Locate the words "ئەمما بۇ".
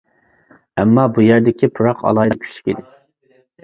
0.77-1.27